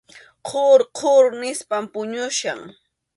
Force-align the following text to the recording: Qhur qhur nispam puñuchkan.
Qhur 0.49 0.79
qhur 0.99 1.25
nispam 1.41 1.85
puñuchkan. 1.93 2.59